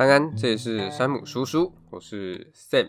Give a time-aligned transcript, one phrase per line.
[0.00, 2.88] 安安，这里是山姆叔叔，我是 Sam。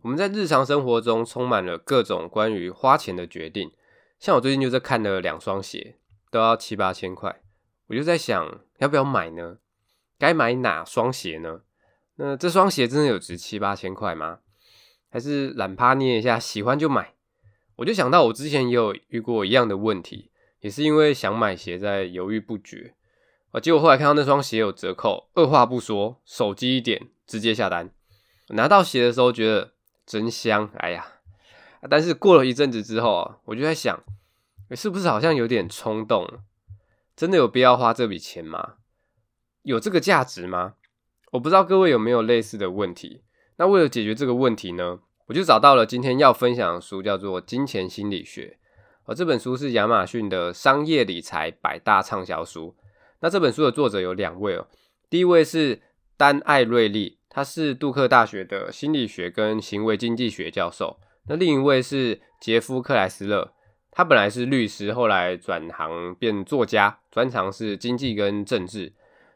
[0.00, 3.70] 我们在日常生活中充满了各种关于花钱的决定，
[4.18, 5.98] 像我最近就在看了两双鞋，
[6.30, 7.42] 都要七八千块，
[7.88, 9.58] 我就在想，要不要买呢？
[10.18, 11.60] 该买哪双鞋呢？
[12.16, 14.38] 那这双鞋真的有值七八千块吗？
[15.10, 17.12] 还是懒趴捏一下，喜欢就买？
[17.76, 20.30] 我就想到我之前也有遇过一样的问题，
[20.60, 22.94] 也是因为想买鞋在犹豫不决。
[23.54, 23.60] 啊！
[23.60, 27.88] 结果后来看到那双鞋有折扣，二话不说，手机一点，直接下单。
[28.48, 31.06] 拿到鞋的时候觉得真香，哎呀！
[31.88, 34.02] 但是过了一阵子之后啊，我就在想，
[34.72, 36.28] 是不是好像有点冲动？
[37.14, 38.74] 真的有必要花这笔钱吗？
[39.62, 40.74] 有这个价值吗？
[41.30, 43.22] 我不知道各位有没有类似的问题。
[43.56, 48.58] 那为了解决这个问题呢，我就找到了今天要分享的书，叫做《金钱心理学》。
[49.04, 52.74] 而这本书是亚马逊的商业理财百大畅销书。
[53.24, 54.66] 那这本书的作者有两位哦，
[55.08, 55.80] 第一位是
[56.14, 61.00] 丹·艾瑞利，他是杜克大学的心理学跟行为经济学教授。
[61.26, 63.54] 那另一位是杰夫·克莱斯勒，
[63.90, 68.92] 他本来是律师，后来转行变作家，专长是经济跟政治。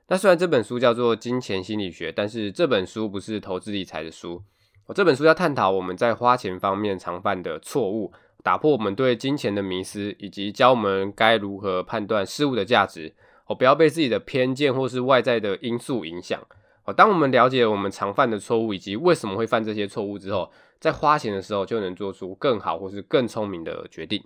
[0.09, 4.43] 那虽然这本书叫做《金钱心理学》，但是这本书不是投资理财的书。
[4.85, 13.15] 我这本书要探讨我们在花钱方面常犯的错误，打破我们对金钱的迷思，以及教我们该如何判断事物的价值。
[13.49, 16.41] 哦，不要被自己的偏见或是外在的因素影响。
[16.85, 24.23] 哦，当我们了解我们常犯的错误以及为什么会犯这些错误之后，在花钱的时候就能做出更好或是更聪明的决定。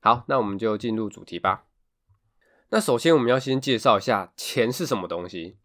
[0.00, 1.64] 好，那我们就进入主题吧。
[2.70, 5.56] 那首先我们要先介绍一下钱是什么东西。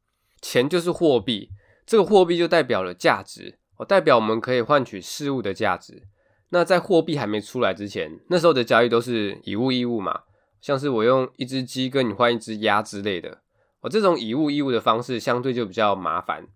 [0.41, 1.49] 钱就是货币，
[1.85, 6.03] 这个货币就代表了价值，哦，代表我们可以换取事物的价值。
[6.49, 10.21] 那在货币还没出来之前，那时候的交易都是以物易物嘛。
[10.61, 13.41] 像是我用一只鸡跟你换一只鸭之类的，
[13.81, 16.47] 我，这种以物易物的方式相对就比较麻烦。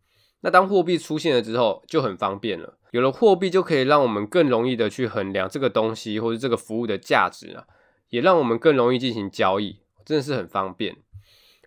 [0.41, 2.77] 那当货币出现了之后，就很方便了。
[2.91, 7.65] 有了货币，就可以让我们更容易的去衡量这个东西或者这个服务的价值啊，
[8.09, 10.95] 也让我们更容易进行交易，真的是很方便。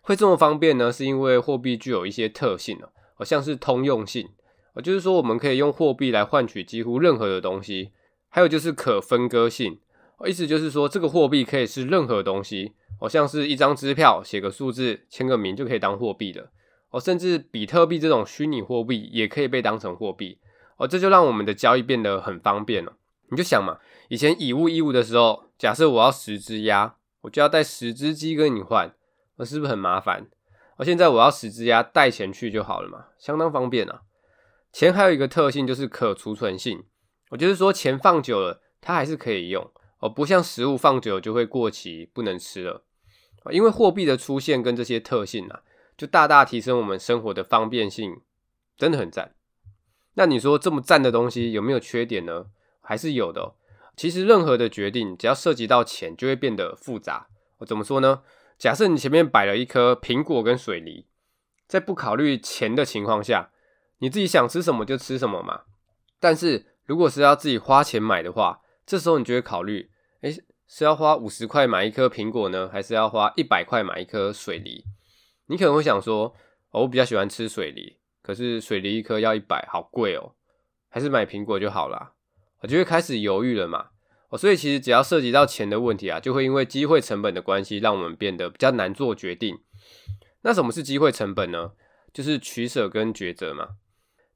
[0.01, 2.79] 会这么方便呢，是因为货币具有一些特性
[3.17, 4.29] 哦，像是通用性，
[4.81, 7.91] 就是说我们可以用货币来换取几乎任何的东西，
[8.29, 9.79] 还有就是可分割性。
[10.27, 16.51] 意思就是说，这个货币可以是任何东西，哦，像是一张支票，写个数字，签个名就可以当货币的，
[16.89, 20.39] 哦，甚至比特币这种虚拟货币也可以被当成货币，
[20.77, 22.97] 哦，这就让我们的交易变得很方便了。
[23.29, 23.77] 你就想嘛，
[24.09, 28.93] 以前以物易物的时候，假设我要十只鸭，我就要带十只鸡跟你换，
[29.37, 30.27] 那是不是很麻烦？
[30.77, 34.01] 而现在我要十只鸭带钱去就好了嘛，相当方便啊。
[34.73, 36.83] 钱还有一个特性就是可储存性，
[37.29, 39.69] 我就是说钱放久了，它还是可以用。
[39.99, 42.83] 哦，不像食物放久就会过期，不能吃了。
[43.51, 45.61] 因为货币的出现跟这些特性啊，
[45.97, 48.21] 就大大提升我们生活的方便性，
[48.77, 49.33] 真的很赞。
[50.15, 52.47] 那你说这么赞的东西有没有缺点呢？
[52.81, 53.55] 还是有的。
[53.95, 57.27] 其实任何的决定只要涉及到钱，就会变得复杂。
[57.59, 58.21] 我怎么说呢？
[58.57, 61.05] 假设你前面摆了一颗苹果跟水梨，
[61.67, 63.51] 在不考虑钱的情况下，
[63.99, 65.61] 你自己想吃什么就吃什么嘛。
[66.19, 69.91] 但是如果是要自己花钱买的话，这时候你就会考虑，
[70.21, 70.35] 诶，
[70.67, 74.83] 是要花五十块买一颗苹果呢，还是要花一百块买一颗水梨？
[75.45, 76.33] 你可能会想说，
[76.71, 80.33] 哦，我比较喜欢吃水梨，可是水梨一颗要一百，好贵哦，
[80.89, 82.13] 还是买苹果就好啦。
[82.61, 83.89] 我就会开始犹豫了嘛。
[84.29, 89.59] 哦，所以其实只要涉及到钱的问题啊，就会因为机会成本的关系，让我们变得比较难做决定。
[90.41, 91.73] 那什么是机会成本呢？
[92.11, 93.67] 就是取舍跟抉择嘛。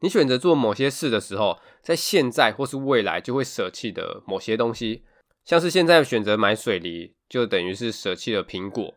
[0.03, 5.06] 你选择做某些事的时候，在现在或是未来就会舍弃的某些东西，
[5.46, 8.94] 像是现在选择买水梨，就等于是舍弃了苹果。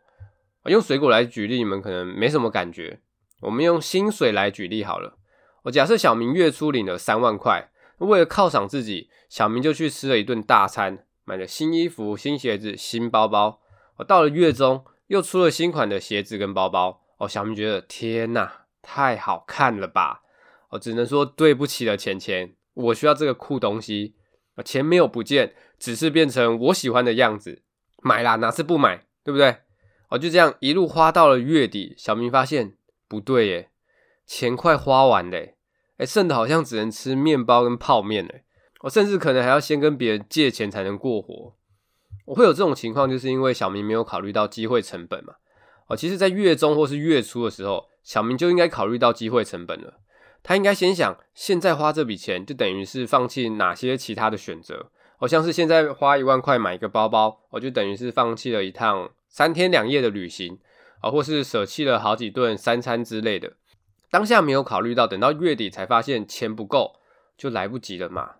[0.64, 2.98] 用水果来举例，你们可能没什么感觉。
[3.42, 5.16] 我们用薪水来举例好了。
[5.62, 13.60] 我假设小明月初领了三万块，为了犒赏自己，小明就去吃了一顿大餐，买了新衣服、新鞋子、新包包。
[13.98, 17.02] 我到了月中，又出了新款的鞋子跟包包。
[17.18, 20.22] 哦，小明觉得天哪，太好看了吧！
[20.78, 24.14] 只能说对不起了，钱钱，我需要这个酷东西。
[24.64, 27.62] 钱没有不见，只是变成我喜欢的样子。
[28.02, 29.06] 买啦，哪次不买？
[29.22, 29.56] 对不对？
[30.08, 32.74] 哦，就这样一路花到了月底，小明发现
[33.08, 33.70] 不对耶，
[34.24, 35.56] 钱快花完嘞，
[35.98, 38.44] 诶，剩的好像只能吃面包跟泡面嘞。
[38.82, 41.56] 我甚至可能还要先跟别人借钱才能过活。
[42.26, 45.34] 我会有这种情况，就是因为小明没有考虑到机会成本嘛。
[45.88, 50.00] 哦，其实，在月中或是月初的时候，小明就应该考虑到机会成本了。
[50.42, 54.90] 他应该先想，现在花这笔钱就等于是放弃哪些其他的选择。
[55.18, 60.58] 好像是现在花一万块买一个包包，我就等于是放弃了一趟三天两夜的旅行，
[61.00, 63.54] 啊，或是舍弃了好几顿三餐之类的。
[64.10, 66.96] 当下没有考虑到，等到月底才发现钱不够，
[67.36, 68.32] 就来不及了嘛。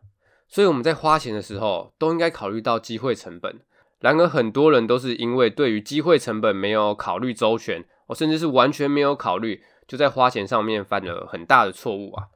[0.46, 3.60] 所以我们在花钱的时候，都应该考虑到机会成本。
[3.98, 12.28] 然而，很多人都是因为对于机会成本没有考虑周全，哦，甚至是完全没有考虑，就在花钱上面犯了很大的错误啊。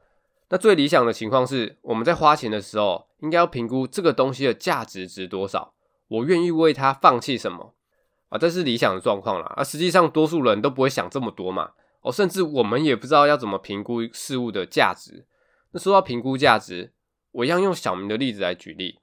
[0.49, 5.73] 那最理想的情况是，我们在花钱的时候，应该要评估这个东西的价值值多少，
[6.09, 7.73] 我愿意为它放弃什么
[8.29, 8.37] 啊？
[8.37, 9.53] 这是理想的状况啦。
[9.55, 11.71] 而实际上，多数人都不会想这么多嘛。
[12.01, 15.25] 哦，甚至我们也不知道要怎么评估事物的价值。
[15.71, 16.91] 那说到评估价值，
[17.31, 18.99] 我一样用小明的例子来举例。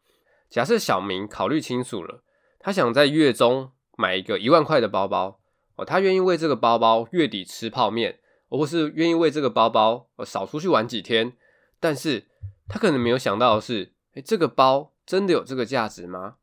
[0.51, 2.23] 假设小明考虑清楚了，
[2.59, 5.39] 他想在月中买一个一万块的包包，
[5.77, 8.19] 哦，他愿意为这个包包月底吃泡面。
[8.49, 11.35] 或是愿意为这个包包而少出去玩几天，
[11.79, 12.27] 但是
[12.69, 16.37] 他可能没有想到的是，诶，这个包真的有这个价值吗？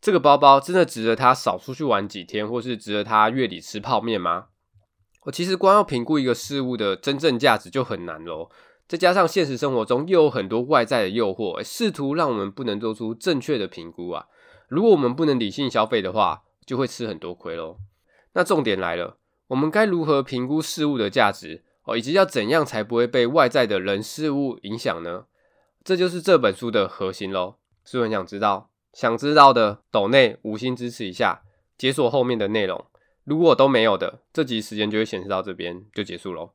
[0.00, 4.46] 这个包包真的值得他少出去玩几天，或是值得他月底吃泡面吗？
[5.24, 8.50] 我其实光要评估一个事物的真正价值就很难咯，
[8.88, 14.26] 再加上现实生活中又有很多外在的诱惑，试图让我们不能做出正确的评估啊。
[14.66, 17.78] 如果我们不能理性消费的话，就会吃很多亏咯。
[18.32, 19.18] 那重点来了。
[19.52, 25.26] 我们该如何评估事物的价值哦，以及要怎样才不会被外在的人事物影响呢？
[25.84, 27.56] 这就是这本书的核心喽。
[27.84, 28.70] 是不是很想知道？
[28.94, 31.42] 想知道的抖内五星支持一下，
[31.76, 32.82] 解锁后面的内容。
[33.24, 36.52] 如果都没有的，这集时间就会显示到这边就结束喽。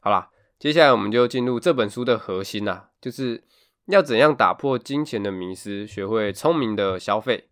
[0.00, 3.42] 好啦，接下来我们就进入这本书的核心啦，就是
[3.86, 7.48] 要怎样打破金钱的迷思，学会聪明的消费。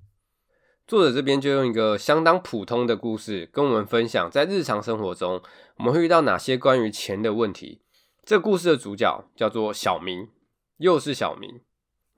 [0.87, 5.43] 作者这边就用一个相当普通的故事跟我们分享，在日常生活中
[5.79, 7.83] 我们会遇到哪些关于钱的问题。
[8.23, 10.29] 这故事的主角叫做小明，
[10.77, 11.61] 又是小明。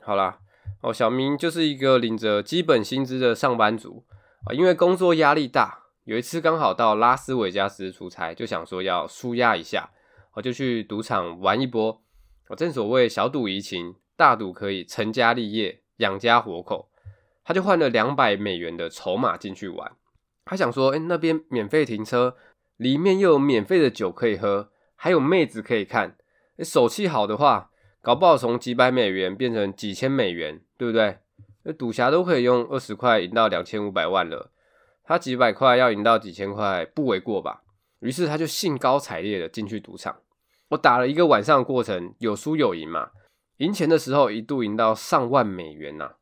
[0.00, 0.40] 好啦，
[0.82, 4.04] 哦，小明就是一个领着基本薪资的上班族
[4.44, 9.88] 啊，因为工作压力大，有一次刚好到拉斯维加斯出差，就想说要舒压一下，
[10.34, 12.02] 我就去赌场玩一波。
[12.48, 16.90] 我正所谓小赌怡情，大赌可以成家立业，养家活口。
[17.48, 19.92] 他就换了两百美元的筹码进去玩，
[20.44, 22.36] 他想说，哎，那边免费停车，
[22.76, 26.18] 里面又有免费的酒可以喝，还有妹子可以看，
[26.58, 27.70] 手气好的话，
[28.02, 31.20] 搞不好从几百美元变成几千美元，对不对？
[31.62, 34.52] 那赌侠都可以用二十块赢到两千五百万了，
[35.02, 37.62] 他几百块要赢到几千块，不为过吧？
[38.00, 40.14] 于是他就兴高采烈的进去赌场，
[40.68, 43.12] 我打了一个晚上的过程，有输有赢嘛，
[43.56, 46.12] 赢钱的时候一度赢到上万美元呐、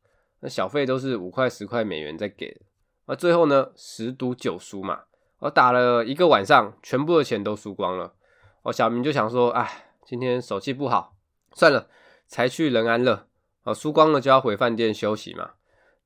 [0.46, 2.60] 那小费都是五块十块美元在给的，
[3.06, 5.00] 而最后呢，十赌九输嘛，
[5.40, 8.14] 我打了一个晚上，全部的钱都输光了。
[8.62, 11.16] 哦，小明就想说，哎，今天手气不好，
[11.52, 11.88] 算了，
[12.28, 13.26] 才去仁安乐。
[13.64, 15.54] 哦，输光了就要回饭店休息嘛。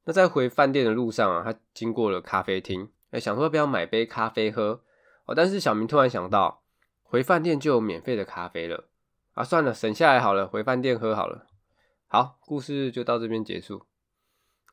[0.05, 4.81] 那在回饭店的路上啊，他经过了咖啡厅，哎，想说不要买杯咖啡喝。
[5.27, 6.63] 哦，但是小明突然想到，
[7.03, 8.89] 回饭店就有免费的咖啡了。
[9.35, 11.45] 啊，算了，省下来好了，回饭店喝好了。
[12.07, 13.85] 好，故事就到这边结束。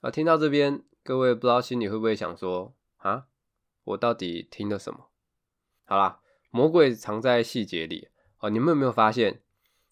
[0.08, 3.26] 啊，听到这边，各位不知道心里会不会想说啊，
[3.84, 5.10] 我到底听了什么？
[5.84, 8.08] 好啦，魔鬼藏在细节里。
[8.40, 9.42] 哦，你们有没有发现，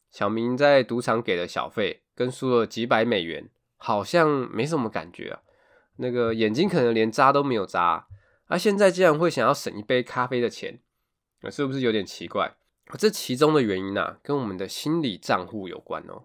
[0.10, 5.42] 小明在赌场给的小费跟输了几百美元，好像没什么感觉啊？
[5.98, 8.08] 那个眼睛可能连眨都没有眨，
[8.46, 10.80] 而现在竟然会想要省一杯咖啡的钱，
[11.52, 12.56] 是不是有点奇怪？
[12.98, 16.24] 这其中的原因啊，跟我们的心理账户有关哦。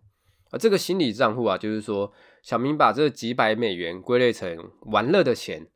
[0.53, 2.12] 而这个心理账户啊，就是说，
[2.43, 5.67] 小明把这几百美元归类成玩乐的钱，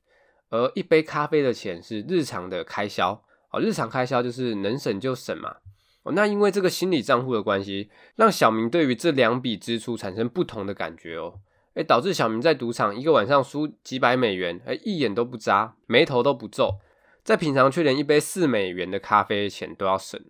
[0.51, 3.23] 而一杯咖啡的钱是日常的开销。
[3.51, 5.57] 哦，日常开销就是能省就省嘛。
[6.03, 11.41] 哦，那因为这个心理账户的关系，让小明对于这两笔支出产生不同的感觉哦。
[11.75, 16.79] 哎，导致小明在赌场一个晚上输几百美元，哎，一眼都不眨，眉头都不皱，
[17.23, 20.21] 在平常却连一杯四美元的咖啡钱都要省。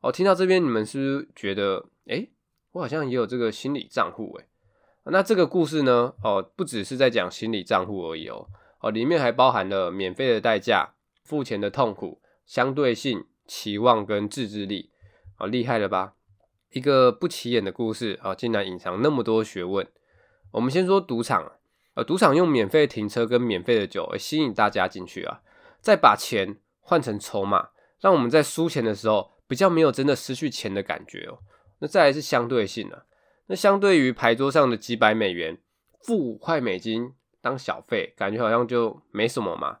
[0.00, 2.28] 哦，听到这边，你们是不是觉得，哎？
[2.72, 4.46] 我好像也有这个心理账户诶，
[5.04, 6.14] 那这个故事呢？
[6.22, 8.48] 哦，不只是在讲心理账户而已哦，
[8.80, 14.90] 哦，里面还包含了免费的代价、付钱的痛苦、相对性、期望跟自制力，
[15.38, 16.14] 哦，厉害了吧？
[16.72, 19.86] 一个不起眼的故事啊，竟然隐藏那么多学问。
[20.52, 21.52] 我们先说赌场，
[21.94, 25.40] 呃，赌场用免费停车跟免费的酒，吸引大家进去啊，
[25.80, 31.38] 再把钱换成筹码，让我们在输钱的时候比较没有真的失去钱的感觉哦。
[31.80, 33.04] 那再来是相对性啊，
[33.50, 35.58] 那相对于牌桌上的几百美元，
[36.04, 39.78] 付五块美金当小费，感觉好像就没什么嘛。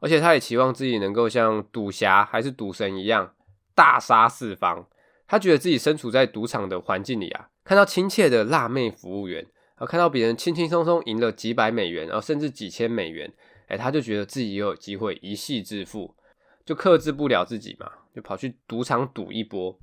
[0.00, 3.34] 而且他也期望自己能够像赌侠还是赌神一样
[3.74, 4.88] 大杀四方。
[5.26, 13.30] 他觉得自己身处在赌场的环境里啊，看到亲切的辣妹服务员，然后看到别人轻轻松松赢了几百美元，然后甚至几千美元，
[13.66, 16.16] 哎，他就觉得自己也有机会一夕致富。
[16.64, 19.78] 就克制不了自己嘛，就跑去赌场赌一波。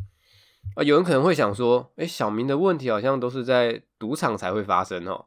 [0.75, 5.25] 啊，有人可能会想说，哎，小明的问题好像都是在赌场才会发生哦，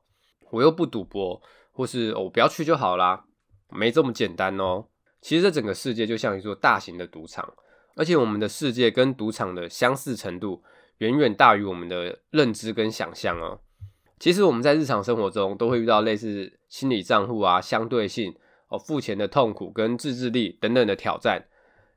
[0.51, 1.41] 我又不赌博，
[1.73, 3.25] 或是我不要去就好啦，
[3.71, 4.85] 没这么简单哦。
[5.21, 7.53] 其实这整个世界就像一座大型的赌场，
[7.97, 10.63] 而且我们的世界跟赌场的相似程度
[10.99, 13.61] 远远大于我们的认知跟想象哦。
[14.19, 18.35] 其实我们在日常生活中都会遇到类似心理账户啊、相对性
[18.69, 21.47] 哦、付钱的痛苦跟自制力等等的挑战。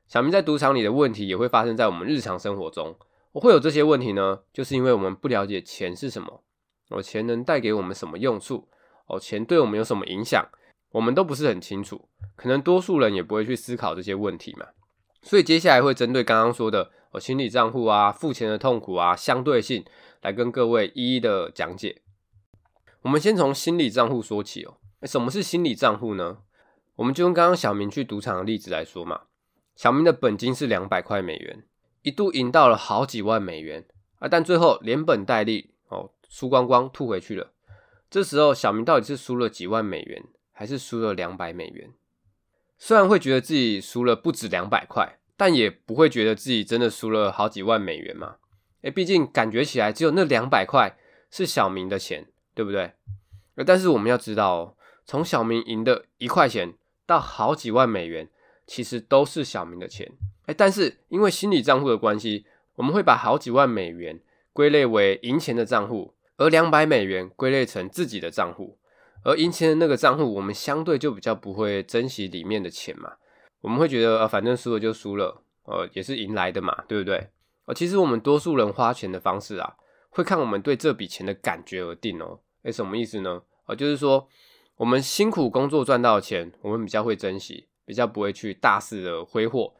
[0.08, 2.96] 小明在赌场里的问题也会发生在我们日常生活中。
[3.34, 6.44] 我会有这些问题呢，就是因为我们不了解钱是什么，
[6.90, 8.68] 哦，钱能带给我们什么用处，
[9.08, 10.48] 哦，钱对我们有什么影响，
[10.92, 14.66] 我们都不是很清楚，可能多数人也不会去思考这些问题嘛。
[15.20, 19.84] 所以接下来会针对刚刚说的哦，心理账户啊、付钱的痛苦啊、相对性，
[20.22, 22.02] 来跟各位一一的讲解。
[23.02, 26.38] 我们先从心理账户说起哦，什么是心理账户呢？
[26.94, 29.22] 我们就用刚刚小明去赌场的例子来说嘛，
[29.74, 31.64] 小明的本金是两百块美元。
[32.04, 33.86] 一度赢到了好几万美元
[34.18, 37.52] 啊，但最后连本带利哦，输光光吐回去了。
[38.10, 41.90] 这时候小明到底是输了几万美元，还是输了两百美元？
[42.76, 48.36] 虽然会觉得自己输了不止两百块，但也不会觉得自己真的输了好几万美元嘛。
[48.82, 50.98] 诶，毕竟感觉起来只有那两百块
[51.30, 52.92] 是小明的钱，对不对？
[53.64, 56.74] 但是我们要知道哦，从小明赢的一块钱
[57.06, 58.28] 到好几万美元，
[58.66, 60.12] 其实都是小明的钱。
[60.46, 62.44] 哎，但是因为心理账户的关系，
[62.76, 64.20] 我们会把好几万美元
[64.52, 68.78] 归类为赢钱的账户，而两百美元归类成自己的账户。
[69.24, 73.14] 而赢钱的那个账户，我们相对就比较不会珍惜里面的钱嘛。
[73.62, 77.28] 我们会觉得，呃，反正输了就输了，呃，也是赢来的嘛，对不对？
[77.64, 79.76] 呃，其实我们多数人花钱的方式啊，
[80.10, 82.40] 会看我们对这笔钱的感觉而定哦。
[82.64, 83.40] 哎，什么意思呢？
[83.64, 84.28] 呃，就是说，
[84.76, 89.72] 我们辛苦工作赚到的钱，我们比较会珍惜，比较不会去大肆的挥霍。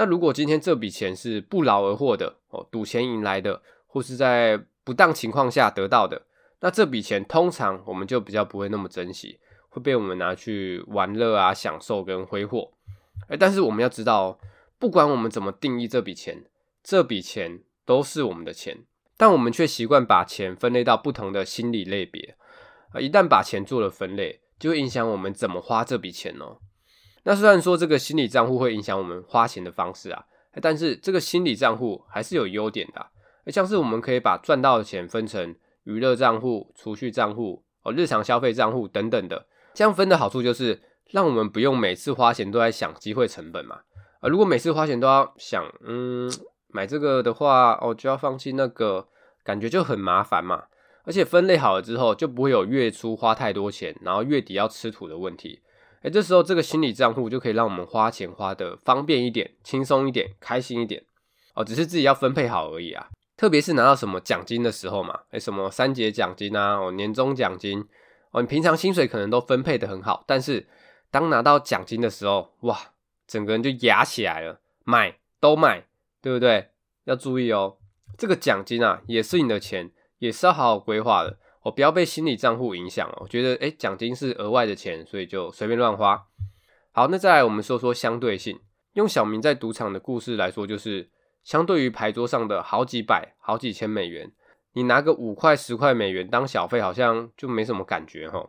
[0.00, 6.22] 那如果今天这笔钱是不劳而获的哦，赌钱赢来的，或是在不当情况下得到的，
[6.60, 9.38] 那这笔钱通常我们就比较不会那么珍惜，
[9.68, 12.72] 会被我们拿去玩乐啊、享受跟挥霍。
[13.28, 14.40] 哎，但是我们要知道，
[14.78, 16.46] 不管我们怎么定义这笔钱，
[16.82, 18.78] 这笔钱都是我们的钱，
[19.18, 22.36] 但我们却习惯把钱分类到不同的心理类别
[22.94, 22.98] 啊。
[22.98, 26.56] 一旦把钱做了分类，就会影响我们怎么花这笔钱哦。
[27.24, 30.24] 那虽然说这个心理账户会影响我们花钱的方式啊，
[30.62, 33.06] 但是这个心理账户还是有优点的，
[33.52, 43.80] 像是我们可以把赚到的钱分成娱乐账户、储蓄账户、哦日常消费账户等等的，这样分的好处就是让我们不用每次花钱都在想机会成本嘛，
[44.20, 46.30] 啊如果每次花钱都要想，嗯
[46.68, 49.08] 买这个的话，哦就要放弃那个，
[49.42, 50.64] 感觉就很麻烦嘛，
[51.04, 55.60] 而且分类好了之后就不会有月初花太多钱，然后月底要吃土的问题。
[56.02, 61.04] 哎，这时候这个心理账户就可以让我们花钱花的方便一点、轻松一点、开心一点
[61.54, 61.62] 哦。
[61.62, 63.08] 只是自己要分配好而已啊。
[63.36, 67.82] 特别是拿到什么奖金的时候嘛，哎，什么三节奖金啊，哦，年终奖金
[68.32, 70.66] 哦，你平常薪水可能都分配的很好，但是
[71.10, 72.78] 当拿到奖金的时候，哇，
[73.26, 75.86] 整个人就压起来了，买都买，
[76.20, 76.68] 对不对？
[77.04, 77.78] 要注意哦，
[78.18, 81.38] 这个奖金啊，也是你的钱，也是要好好规划的。
[81.62, 83.18] 哦，不要被心理账户影响哦。
[83.20, 86.26] 我觉得，诶，奖金是额外的钱，所以就随便乱花。
[86.92, 88.58] 好，那再来我们说说相对性。
[88.94, 91.10] 用小明在赌场的故事来说，就是
[91.44, 94.32] 相对于牌桌上的好几百、好几千美元，
[94.72, 98.48] 你拿个五块、十块美元当小费，好像就没什么感觉齁。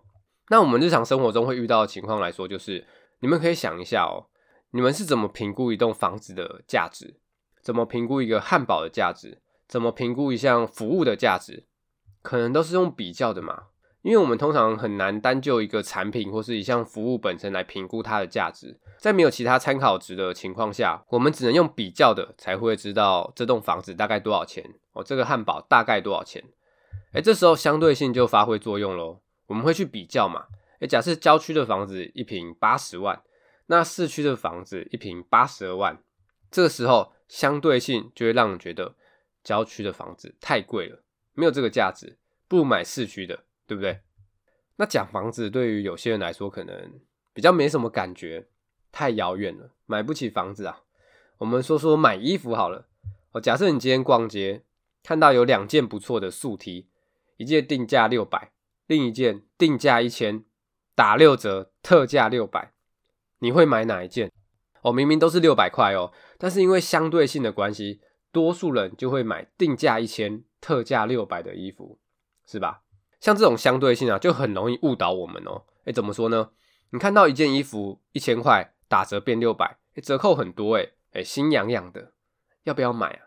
[0.49, 2.85] 那我们日常生活中会遇到的情况来说，就是
[3.19, 4.25] 你们可以想一下哦，
[4.71, 7.19] 你们是怎么评估一栋房子的价值？
[7.61, 9.41] 怎么评估一个汉堡的价值？
[9.67, 11.67] 怎么评估一项服务的价值？
[12.21, 13.63] 可能都是用比较的嘛，
[14.01, 24.63] 因为我们通常很难单就一个产品或是一项服务本身来评估它的价值，在没有其他参考值的情况下，我们只能用比较的才会知道这栋房子大概多少钱
[24.93, 26.43] 哦，这个汉堡大概多少钱？
[27.13, 30.45] 哎，这时候相对性就发挥作用喽，我们会去比较嘛，
[30.79, 33.21] 哎，假设郊区的房子一平八十万，
[33.67, 36.01] 那市区的房子一平八十二万，
[36.49, 38.95] 这个时候相对性就会让人觉得
[39.43, 41.03] 郊区的房子太贵了。
[41.33, 44.01] 没有这个价值，不如买市区的，对不对？
[44.77, 46.99] 那讲房子对于有些人来说，可能
[47.33, 48.47] 比较没什么感觉，
[48.91, 50.81] 太遥远了，买不起房子啊。
[51.37, 52.87] 我们说说买衣服好了。
[53.31, 54.63] 哦，假设你今天逛街，
[55.03, 56.87] 看到有两件不错的素 T，
[57.37, 58.51] 一件定价六百，
[58.87, 60.43] 另一件定价一千，
[60.95, 62.73] 打六折，特价六百，
[63.39, 64.31] 你会买哪一件？
[64.81, 70.43] 哦，明明都是六百块哦，但是因为相对性的关系，多数人就会买定价一千。
[70.61, 71.99] 特价六百的衣服，
[72.45, 72.83] 是吧？
[73.19, 75.63] 像这种相对性啊，就很容易误导我们哦。
[75.85, 76.51] 诶，怎么说呢？
[76.91, 82.13] 你看到一件衣服一千块打折变六百，欸，折扣很多诶，诶，心痒痒的，
[82.63, 83.19] 要不要买啊？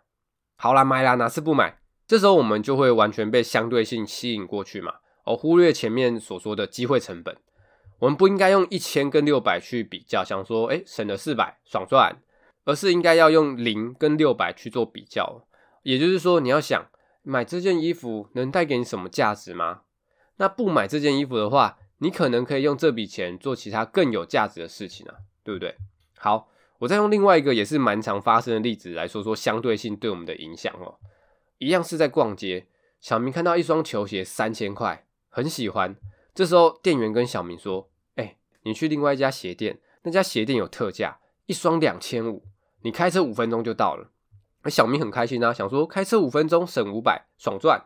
[0.56, 1.80] 好啦，买啦，哪次不买？
[2.06, 7.36] 这时候我们就会完全被相对性吸引过去嘛，而忽略前面所说的机会成本。
[8.00, 12.20] 我们不应该用一千跟六百去比较，想说，诶，省了四百，爽赚，
[12.64, 15.46] 而是应该要用零跟六百去做比较。
[15.82, 16.86] 也就是说，你要想
[17.26, 19.80] 买这件衣服能带给你什么价值吗？
[20.36, 25.74] 那不买这件衣服的话，你可能可以用这笔钱做其他更有价值的事情啊，对不对？
[26.18, 26.50] 好，
[26.80, 30.96] 我再用另外一个也是蛮常发生的例子来说说相对性对我们的影响哦。
[31.58, 32.66] 一样是在逛街，
[33.00, 35.96] 小明看到一双球鞋三千块，很喜欢。
[36.34, 42.44] 这时候店员跟小明说：“哎，你去另外一家鞋店，那家鞋店有特价，一双两千五，
[42.82, 44.10] 你开车五分钟就到了。”
[44.64, 47.84] 而小明很开心啊，想说开车五分钟省五百，爽赚。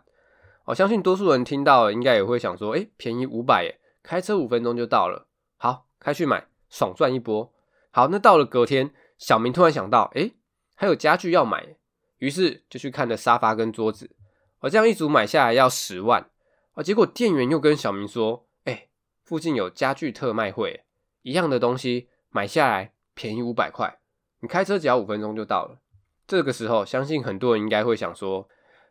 [0.67, 7.53] 我相信多数人听到应该也会想说，诶，便宜五百耶，开车五分钟就到了，好，开去买，爽赚一波。
[7.91, 10.35] 好，那到了隔天，小明突然想到，诶，
[10.77, 11.77] 还有家具要买，
[12.19, 14.15] 于是就去看了沙发跟桌子。
[14.61, 16.31] 我这样一组买下来要十万，
[16.75, 18.89] 啊，结果店员又跟小明说，诶，
[19.25, 20.85] 附近有家具特卖会，
[21.23, 23.99] 一样的东西买下来便宜五百块，
[24.41, 25.81] 你开车只要五分钟就到了。
[26.29, 28.47] 这个时候，相信很多人应该会想说，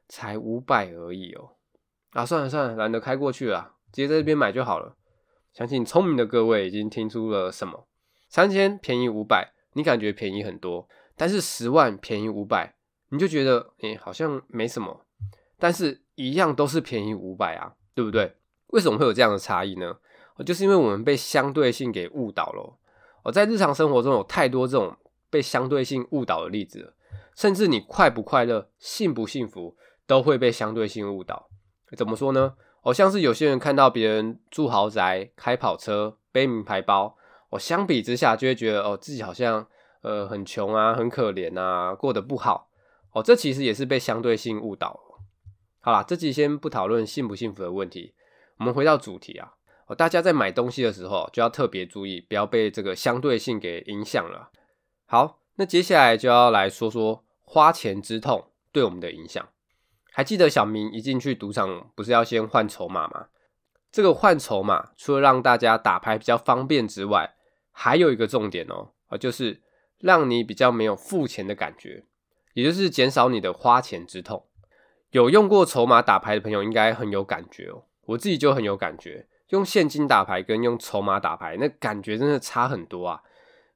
[0.09, 1.51] 才五百而已哦，
[2.13, 4.95] 啊，算了算了，懒得开过去了，直接在这边买就好了。
[5.53, 7.87] 相信聪明的各位已经听出了什么？
[8.27, 12.75] 三千便宜五百，你感觉便宜很多，但是十万便宜五百，
[13.09, 15.05] 你就觉得，诶，好像没什么。
[15.59, 18.35] 但是一样都是便宜五百啊，对不对？
[18.69, 19.97] 为什么会有这样的差异呢？
[20.43, 22.77] 就是因为我们被相对性给误导了。
[23.23, 24.97] 我在日常生活中有太多这种
[25.29, 26.93] 被相对性误导的例子了。
[27.37, 29.77] 甚至你快不快乐、幸不幸福，
[30.07, 31.49] 都会被相对性误导。
[31.95, 32.55] 怎么说呢？
[32.81, 37.15] 哦，像是有些人看到别人住豪宅、开跑车、背名牌包，
[37.51, 39.67] 我相比之下就会觉得哦，自己好像
[40.01, 42.71] 呃很穷啊、很可怜啊，过得不好。
[43.11, 44.99] 哦，这其实也是被相对性误导。
[45.79, 48.15] 好啦，这集先不讨论幸不幸福的问题，
[48.57, 49.53] 我们回到主题啊。
[49.85, 54.49] 哦，大家在买东西的时候就要特别注意，不要被这个相对性给影响了。
[55.05, 57.23] 好，那接下来就要来说说。
[57.49, 59.47] 花钱之痛对我们的影响，
[60.11, 63.27] 还记得小明一进去赌场不是要先换筹码吗？
[63.89, 67.35] 这个换筹码除了让大家打牌比较方便之外，
[67.71, 69.61] 还有一个重点哦，啊，就是
[69.99, 72.03] 让你比较没有付钱的感觉，
[72.53, 74.45] 也就是减少你的花钱之痛。
[75.11, 83.23] 有用过筹码打牌的朋友应该很有感觉哦，我自己就很有感觉，用现金打牌跟用筹码打牌，那感觉真的差很多啊。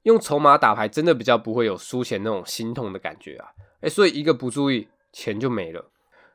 [0.04, 3.50] 用筹码打牌真的比较不会有输钱那种心痛的感觉啊，
[3.82, 5.92] 诶，所以一个不注意，钱就没了。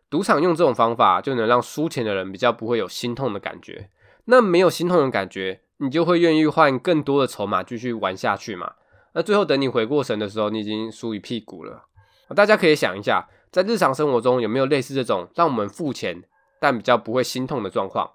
[0.09, 3.90] 赌场用这种方法就能让输钱的人比较不会有心痛的感觉。
[4.26, 8.74] 那没有心痛的感觉，你就会愿意换更多的筹码继续玩下去嘛。
[9.14, 11.87] 那最后等你回过神的时候，你已经输一屁股了。
[12.35, 16.22] 大家可以想一下，在日常生活中有没有类似这种让我们付钱
[16.61, 18.12] 但比较不会心痛的状况？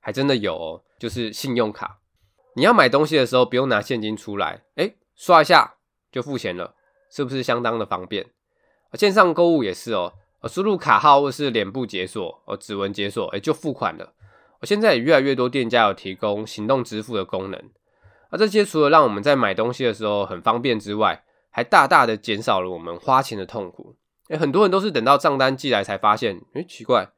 [0.00, 1.98] 还真的有哦，就是信用卡。
[2.54, 5.74] 你要买东西的时候，不用拿现金出来，诶，刷一下
[6.10, 6.74] 就付钱了，
[7.10, 8.26] 是不是相当的方便？
[8.94, 10.12] 线上购物也是哦，
[10.48, 14.12] 输入卡号或是脸部解锁，哦，指纹解锁，诶，就付款了。
[14.62, 17.60] 现在也越来越多店家有提供行动支付的功能，
[18.30, 23.96] 而这些除了让我们在买东西的时候很方便之外，还大大的减少了我们花钱的痛苦。
[24.28, 27.10] 诶，很多人都是等到账单寄来才发现，诶，奇怪，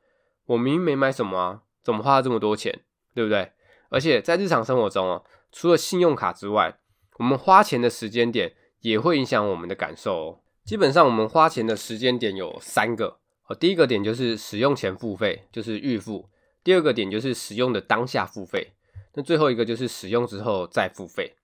[0.47, 2.81] 我明明没买什么啊，怎么花了这么多钱，
[3.15, 3.53] 对不对？
[3.89, 6.79] 而且在日常生活中哦，除了信用卡之外，
[7.19, 10.41] 我们花钱的时间点也会影响我们的感受哦。
[10.65, 13.55] 基本上我们花钱的时间点有三个哦。
[13.55, 16.29] 第一个点就是使用前付费，就是预付；
[16.65, 18.73] 第二个点就是使用的当下付费；
[19.15, 21.35] 那最后一个就是使用之后再付费。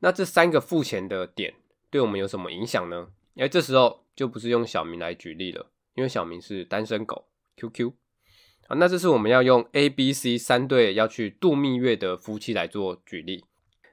[0.00, 1.54] 那这三个付钱的点
[1.88, 3.08] 对我们有什么影响呢？
[3.36, 7.24] 哎，这时候就不是用小明来举例了，因为小明是单身狗
[7.56, 7.92] ，QQ。
[8.68, 13.44] 啊，那这是我们要用 A、B、C 三对要去度蜜月的夫妻来做举例。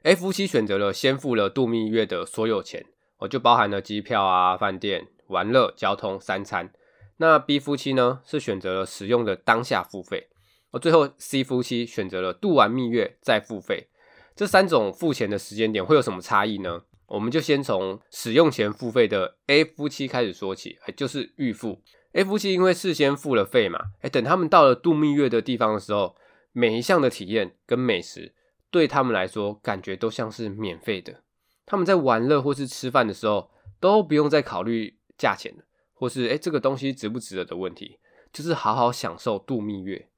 [0.03, 2.86] A 夫妻选择了先付了度蜜月的所有钱，
[3.17, 6.71] 哦，就包含了机票啊、饭店、玩乐、交通三餐。
[7.17, 10.29] 那 B 夫妻呢，是选择了使用的当下付费。
[10.71, 13.89] 哦，最后 C 夫妻选择了度完蜜月再付费。
[14.36, 16.84] 这三种付钱的时间点会有什么差异呢？
[17.07, 21.81] 我们就先从使用前付费的 A 夫妻开始说起，就是预付。
[22.13, 26.15] A 夫妻因为事先付了费嘛，哎，等他们到了度蜜月的地方的时候，
[26.52, 28.34] 每一项的体验跟美食
[28.69, 31.24] 对他们来说感觉都像是免费的。
[31.65, 35.56] 他们在玩乐或是吃饭的时候都不用再考虑价钱，
[35.93, 38.00] 或是哎这个东西值不值得的问题，
[38.34, 40.10] 就是好好享受度蜜月。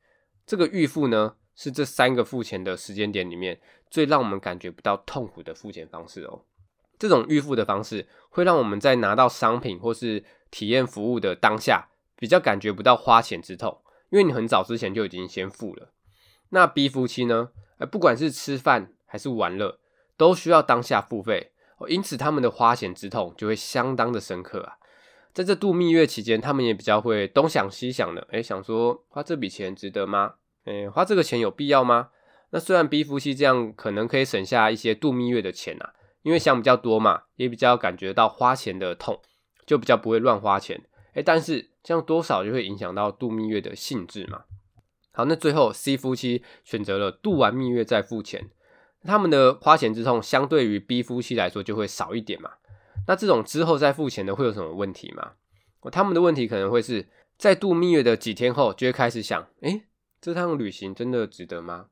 [0.47, 6.45] 这个预付呢，是这三个付钱的时间点里面最让我们感觉不到痛苦的付钱方式哦。
[6.97, 15.91] 这种预付的方式会让我们在拿到商品或是体验服务的当下，比较感觉不到花钱之痛，因为你很早之前就已经先付了。
[16.49, 17.49] 那 B 夫妻呢？
[17.91, 19.79] 不管是吃饭还是玩乐，
[20.15, 21.51] 都需要当下付费，
[21.89, 24.77] 因此他们的花钱之痛就会相当的深刻啊。
[25.33, 30.35] 在这度蜜月期间，他们也比较会东想西想的，诶，想说花这笔钱值得吗？
[30.65, 32.09] 诶，花这个钱有必要吗？
[32.51, 39.21] 那虽然 B 夫妻这样可能可以省下一些度蜜月的钱啊，因为想比较多嘛，也比较感觉到花钱的痛，
[39.65, 40.83] 就比较不会乱花钱。
[41.13, 44.45] 诶，但是这样多少就会影响到度蜜月的兴致嘛。
[45.11, 48.49] 好，那最后 C 夫妻选择了度完蜜月再付钱，
[49.03, 52.53] 他们的花钱之痛相对于 B 夫妻来说就会少一点嘛。
[53.05, 55.33] 那这种之后再付钱的会有什么问题吗？
[55.91, 59.83] 他们的问题可能会是在度蜜月的几天后就会开始想，诶，
[60.21, 61.87] 这趟旅行真的值得吗？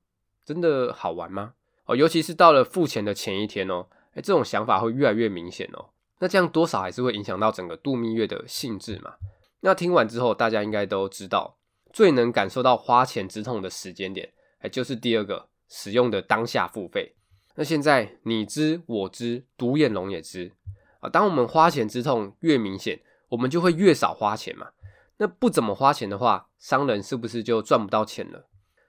[0.45, 1.53] 真的好玩吗？
[1.85, 5.89] 哦，尤其是到了付钱的前一天哦，诶，这种想法会越来越明显哦。
[6.19, 9.13] 那这样多少还是会影响到整个度蜜月的性质嘛。
[9.61, 11.57] 那听完之后，大家应该都知道，
[11.93, 17.15] 最能感受到花钱之痛的时间点，诶，就是第二个使用的当下付费。
[17.55, 20.51] 那现在你知我知，独眼龙也知
[20.99, 21.09] 啊。
[21.09, 24.69] 当我们花钱之痛越明显，我们就会越少花钱嘛。
[25.17, 28.47] 那不怎么花钱的话，商人是不是就赚不到钱了？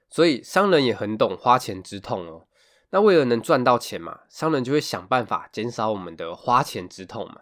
[0.08, 2.46] 所以商人也很懂花钱之痛哦。
[2.92, 7.40] 那为了能赚到钱嘛，商人就会想办法减少我们的花钱之痛嘛。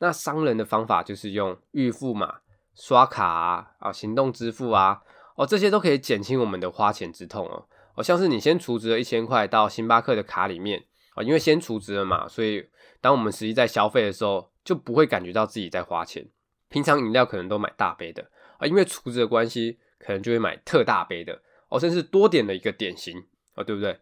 [0.00, 2.40] 那商人的方法就是用预付嘛、
[2.74, 5.02] 刷卡啊、啊行动支付啊，
[5.36, 7.66] 哦这些都可以减轻我们的花钱之痛哦。
[7.94, 10.84] 哦像是你先储值了一千块到星巴克的卡里面
[11.14, 12.68] 啊，因为先储值了嘛，所以
[13.00, 16.28] 当我们实际在消费的时候，就不会感觉到自己在花钱。
[16.68, 21.40] 平常饮料可能都买大杯的啊，因为储值的关系，可能就会买特大杯的。
[21.68, 23.16] 哦，甚至多点了一个点心
[23.54, 24.00] 哦，对不对？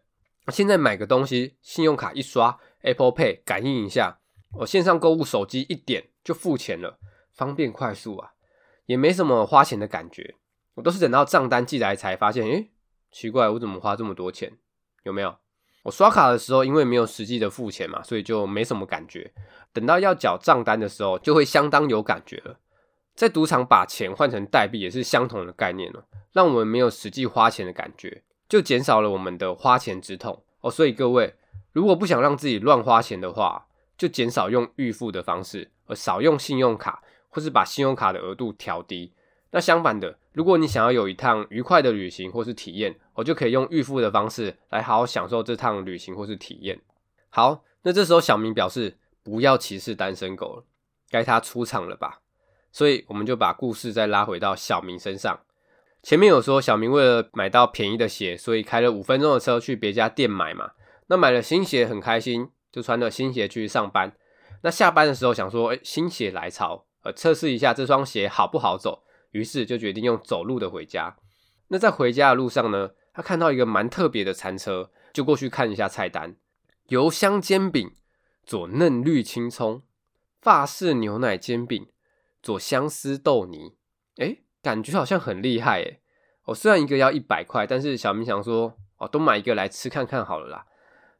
[0.51, 4.19] 现在买个东西，信用卡一刷，Apple Pay 感应一下，
[4.53, 6.99] 我，线上购物手机一点就付钱了，
[7.33, 8.31] 方便快速啊，
[8.85, 10.35] 也没什么花钱的感觉。
[10.75, 12.71] 我都是等到账单寄来才发现，诶，
[13.11, 14.57] 奇怪，我怎么花这么多钱？
[15.03, 15.35] 有没有？
[15.83, 19.33] 我刷卡的时候，因为没有实际的付钱嘛，所以就没什么感觉。
[19.71, 22.59] 等到要缴账单的时候，就会相当有感觉了。
[23.15, 26.03] 在赌场把钱换成代币也是相同的概念哦。
[26.33, 30.71] 让我们没有实际花钱的感觉，就减少了我们的花钱之痛哦。
[30.71, 31.35] 所以各位，
[31.73, 39.13] 如果不想让自己乱花钱的话，就减少用预付的方式，而少用信用卡，或是把信用卡的额度调低。
[39.51, 46.79] 那相反的，如果你想要有一趟愉快的旅行或是体验，我就可以用预付的方式来好好享受这趟旅行或是体验。
[47.29, 50.63] 好，那这时候小明表示不要歧视单身狗了，
[51.09, 52.19] 该他出场了吧？
[52.71, 55.39] 所以我们就把故事再拉回到小明身上。
[56.07, 60.71] 前面有说小明为了买到便宜的鞋，所以开了五分钟的车去别家店买嘛。
[61.07, 64.15] 那买了新鞋很开心，就穿着新鞋去上班。
[64.63, 71.17] 那下班的时候想说，哎，心血来潮，呃，测试一下这双鞋好不好走，于是就决定用走路的回家。
[71.67, 76.37] 那在回家的路上呢，他看到一个蛮特别的餐车，就过去看一下菜单：
[76.87, 77.91] 油香煎饼
[78.45, 79.83] 佐嫩绿青葱，
[80.39, 81.89] 法式牛奶煎饼
[82.41, 83.75] 佐香丝豆泥。
[84.19, 86.01] 诶感觉好像很厉害诶，
[86.43, 90.65] 哦，虽然一个要一百块，但是小明想说，哦，都买一个来吃看看好了啦。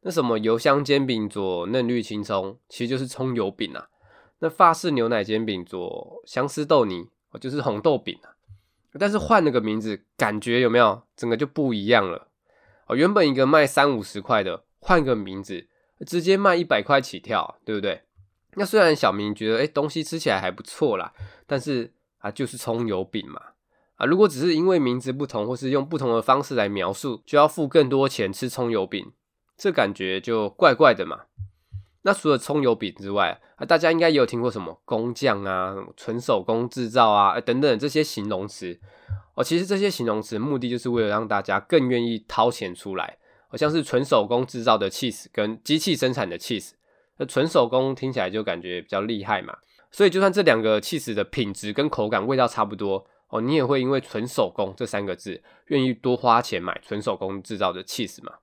[0.02, 3.88] 那什么油香煎饼佐嫩绿青葱，其实就是葱油饼啊。
[4.40, 8.36] 那法式牛奶煎饼佐香丝豆泥，哦，就是红豆饼啊。
[9.00, 12.28] 但是换了个名字，感觉有没有整个就不一样了？
[12.88, 15.70] 哦，原本一个卖三五十块的，换个名字，
[16.06, 18.02] 直接卖一百块起跳，对不对？
[18.56, 21.14] 那虽然小明觉得，诶，东西吃起来还不错啦，
[21.46, 21.94] 但是。
[22.20, 23.42] 啊，就是葱油饼嘛！
[23.96, 29.12] 啊，如果只是因为名字不同，或是用不同的方式来描述，就要付更多钱吃葱油饼，
[29.58, 31.22] 这感觉就怪怪的嘛。
[32.04, 38.80] 那除了葱油饼之外，啊，大家应该也有听过什么工匠啊、纯手工制造啊，等等这些形容词。
[39.36, 43.18] 哦，其实这些形容词目的就是为了让大家更愿意掏钱出来。
[43.50, 46.72] 好像是纯手工制造的 cheese 跟机器生产的 cheese，，
[47.18, 49.58] 那纯手工听起来就感觉比较厉害嘛。
[49.92, 58.34] 所以，就算这两个 cheese 的品质跟口感、味道差不多哦，你也会因为“纯手工”这三个字，愿意多花钱买纯手工制造的 cheese 嘛？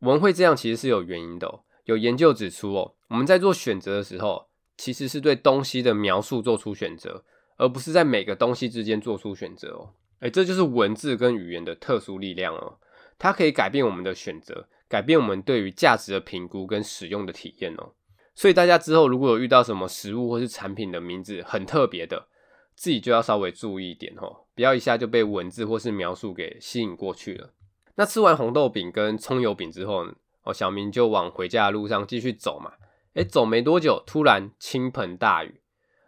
[0.00, 1.60] 我们会这样，其实是有原因的哦。
[1.84, 7.24] 有研究指出哦，我们在做选择的时候，其实是对东西的描述做出选择，
[7.56, 9.90] 而不是在每个东西之间做出选择哦。
[10.20, 12.78] 诶，这就是文字跟语言的特殊力量哦，
[13.18, 17.92] 它可以改变我们的选择，改变我们对于价值的评估跟使用的体验哦。
[18.34, 22.28] 所以大家之后如果有遇到什么食物或是产品的名字很特别的，
[22.74, 27.50] 自己就要稍微注意一点哦，不要一下就被文字或是描述给吸引过去了。
[27.96, 30.14] 那吃完红豆饼跟葱油饼之后呢，
[30.44, 32.72] 哦，小明就往回家的路上继续走嘛。
[33.14, 35.60] 哎，走没多久，突然倾盆大雨。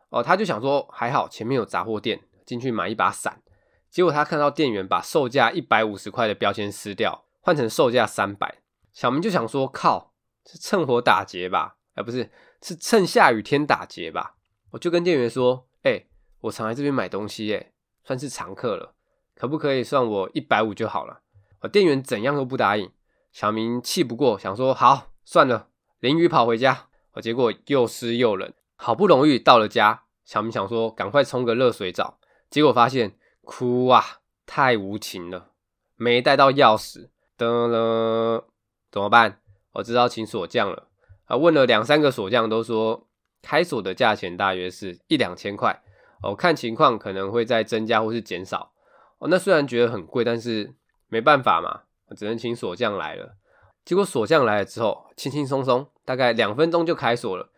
[0.08, 3.42] 哦，他就想说还好前面有杂货店，进去买一把伞。
[3.90, 8.62] 结果他看到店员把售价一百五十块的标签撕掉，换成售价三百。
[8.92, 10.14] 小明就想说靠，
[10.46, 11.76] 是趁火打劫吧？
[11.94, 12.30] 哎，不是，
[12.62, 14.36] 是趁下雨天打劫吧？
[14.70, 16.04] 我就跟店员说，哎，
[16.40, 17.72] 我常来这边买东西，哎，
[18.04, 18.94] 算是常客了，
[19.34, 21.20] 可不可以算我一百五就好了？
[21.60, 22.90] 我，店员怎样都不答应。
[23.32, 25.68] 小明气不过，想说好算了，
[26.00, 26.88] 淋雨跑回家。
[27.12, 33.18] 我，结果又湿又冷，好不容易到了家，小明想说赶快冲个热水澡，结果发现。
[33.46, 34.02] 哭啊！
[34.46, 35.50] 太无情了，
[35.96, 38.48] 没带到钥匙，噔了，
[38.90, 39.42] 怎么办？
[39.72, 40.88] 我知道请锁匠了
[41.36, 43.06] 问了两三个锁匠，都说
[43.42, 45.82] 开锁的价钱大约是一两千块
[46.22, 48.72] 哦，看情况可能会再增加或是减少
[49.18, 49.28] 哦。
[49.28, 50.74] 那虽然觉得很贵，但是
[51.08, 51.82] 没办法嘛，
[52.16, 53.36] 只能请锁匠来了。
[53.84, 57.50] 结果锁匠来了之后，轻轻松松，大概两分钟就开锁了。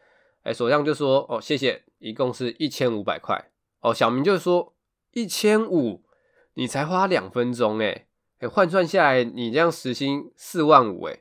[0.42, 4.72] 哎，锁匠就说：“哦，谢谢，一共是一千五百块。”哦，小明就说。
[5.12, 6.04] 一千五，
[6.52, 8.06] 你才花两分钟哎，
[8.40, 11.20] 哎，换算下来，你这样时薪四万五哎，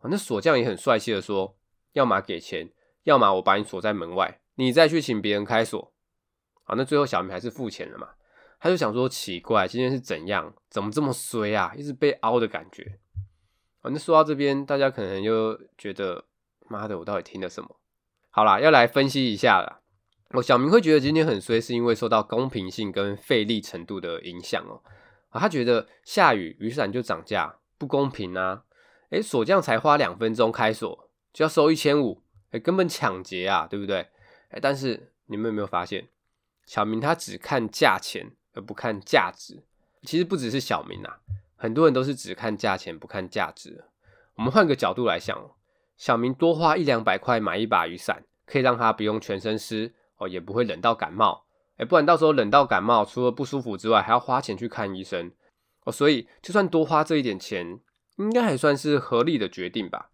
[0.00, 1.54] 哦那锁匠也很帅气的说，
[1.92, 2.70] 要么给钱，
[3.04, 5.92] 要么我把你锁在门外，你再去请别人开锁。
[6.64, 8.10] 好，那最后小明还是付钱了嘛，
[8.60, 12.98] 他就想说奇怪，今天是怎样，怎么这么衰啊，一直被凹的感觉。
[13.82, 16.26] 好，那说到这边，大家可能又觉得，
[16.68, 17.80] 妈的，我到底听了什么？
[18.30, 19.80] 好啦，要来分析一下啦。
[20.34, 24.80] 我小明会觉得今天很衰，是因为受到公平性跟费力程度的影响哦。
[25.32, 28.64] 他觉得下雨雨伞就涨价，不公平啊！
[29.10, 34.08] 诶，锁匠才花两分钟开锁就要收一千五，诶，根本抢劫啊，对不对？
[34.50, 36.08] 诶，但是你们有没有发现，
[36.66, 39.62] 小明他只看价钱而不看价值？
[40.02, 41.20] 其实不只是小明啊，
[41.56, 43.84] 很多人都是只看价钱不看价值。
[44.34, 45.50] 我们换个角度来想，
[45.96, 49.94] 小明多花一两百块买一把雨伞，可以让他不用全身湿。
[50.16, 51.46] 哦，也不会冷到感冒，
[51.78, 55.32] 哎，不然到时候冷到感冒，除了不舒服之外，还要花钱去看医生。
[55.84, 57.80] 哦，所以就算多花这一点钱，
[58.18, 60.10] 应该还算是合理的决定吧。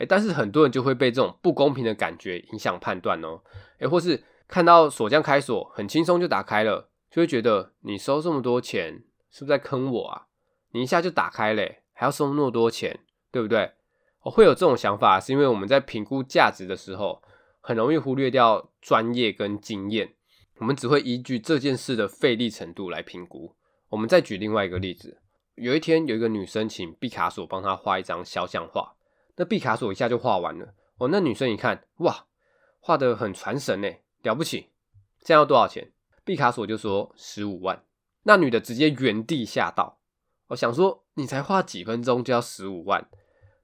[0.00, 3.42] 哎，但是很多人就会被这种不公平的感觉影响判断哦。
[3.78, 10.26] 哎，或是看到锁匠开锁很轻松就打开了，就会觉得你收这么多钱是不是在坑我啊？
[10.72, 12.98] 你一下就打开嘞，还要收那么多钱，
[13.30, 13.72] 对不对？
[14.22, 17.22] 哦，会有这种想法，是因为我们在评估价值的时候。
[17.62, 20.14] 很容易忽略掉专业跟经验，
[20.56, 23.54] 我们只会依据这件事的费力程度来评估。
[23.90, 25.18] 我们再举另外一个例子，
[25.56, 28.94] 有一天有一个女生请毕卡索帮她画一张肖像画，
[29.40, 30.74] 那毕卡索一下就画完了。
[30.98, 32.26] 哦，那女生一看，哇，
[32.78, 33.88] 画得很传神呢，
[34.22, 34.68] 了不起，
[35.22, 35.90] 这样要多少钱？
[36.26, 37.82] 毕卡索就说十五万。
[38.24, 39.98] 那女的直接原地吓到，
[40.48, 43.08] 我想说你才画几分钟就要十五万？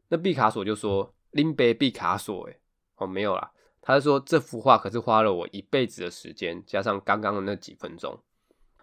[0.08, 2.56] 那毕卡索就说林北毕卡索，哎，
[2.96, 3.52] 哦，没有啦。
[3.82, 8.18] 他就说：“这幅画可是花了我一辈子的时间，加上刚刚的那几分钟。”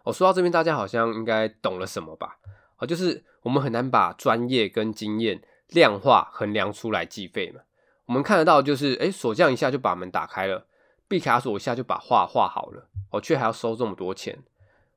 [0.06, 2.38] 我说到这边，大家好像应该懂了什么吧？
[2.76, 5.42] 啊，就是我们很难把专业跟经验
[5.74, 7.62] 量化衡量出来计费嘛。
[8.06, 10.66] 我们看得到就是，哎，锁匠一下就把门打开了，
[11.08, 14.40] 毕卡索一下就把画画好了，哦，却还要收这么多钱。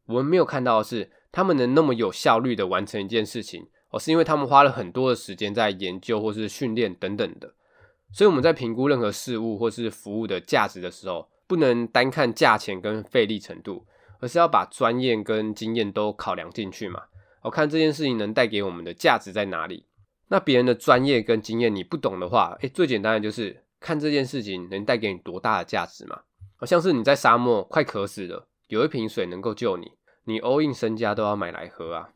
[0.06, 7.54] 我们没有看到的是，他们能那么有效率的完成一件事情，哦，是因为他们花了很多的时间在研究或是训练等等的。
[8.12, 13.84] 所以我们在评估任何事物或是服务的价值的时候，不能单看价钱跟费力程度，
[14.20, 17.04] 而是要把专业跟经验都考量进去嘛。
[17.42, 19.84] 我看这件事情能带给我们的价值在哪里？
[20.28, 26.20] 那别人的专业跟经验你不懂的话，诶，最简单的就是看这件事情能带给你多大的价值嘛。
[26.56, 29.92] 好像是你在沙漠快渴死了，有一瓶水能够救你，
[30.24, 32.10] 你 all in 身家都要买来喝啊。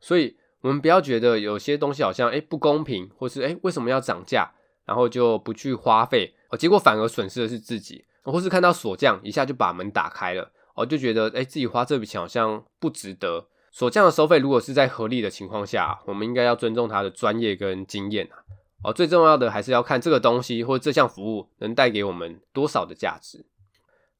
[0.00, 4.50] 所以我们不要觉得有些东西好像诶不公平，或是诶为什么要涨价？
[4.84, 13.46] 然后就不去花费哦，结果反而损失的是自己，或是看到锁匠一下就把门打开了，哦，就觉得哎，自己花这笔钱好像不值得。
[13.72, 18.44] 锁匠的收费如果是在合理的情况下，我们应该要尊重他的专业跟经验啊。
[18.84, 23.46] 哦，最重要的还是要看这个东西或这项服务能带给我们多少的价值。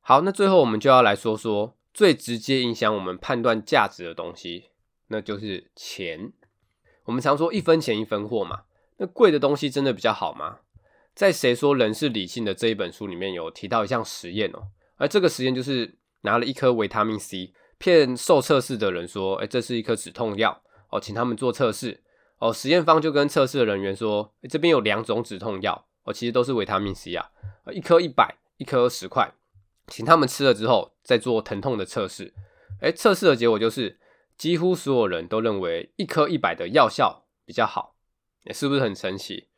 [0.00, 4.70] 好，那最后我们就要来说说最直接影响我们判断价值的东西，
[5.08, 6.32] 那就是钱。
[7.04, 8.62] 我们常说一分钱一分货嘛。
[8.96, 10.58] 那贵的东西真的比较好吗？
[11.14, 17.52] 在《谁说人是理性的》这一本书里面有提到一项实验哦，而这个实验就是拿了一颗维他命 C，
[17.83, 22.01] 骗受测试的人说，哎，这是一颗止痛药哦，请他们做测试
[22.38, 22.53] 哦。
[22.53, 27.33] 实验方就跟测试的人员说，这边有两种止痛药哦，其实都是维他命 C 啊，
[27.73, 29.33] 一颗一百，一颗十块，
[29.88, 32.33] 请他们吃了之后再做疼痛的测试。
[32.81, 33.99] 哎，测试的结果就是，
[34.38, 37.97] 几乎所有人都认为一颗一百的药效比较好。
[38.53, 39.49] 是不是很神奇？